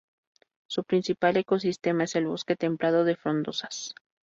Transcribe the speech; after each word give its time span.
Su 0.65 0.83
principal 0.83 1.37
ecosistema 1.37 2.05
es 2.05 2.15
el 2.15 2.25
Bosque 2.25 2.55
templado 2.55 3.03
de 3.05 3.15
frondosas. 3.15 3.93